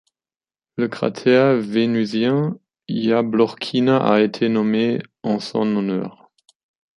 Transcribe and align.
Le 0.77 0.87
cratère 0.87 1.53
vénusien 1.57 2.57
Yablochkina 2.89 3.97
a 3.97 4.21
été 4.21 4.49
nommé 4.49 4.99
en 5.21 5.39
son 5.39 5.75
honneur. 5.77 6.31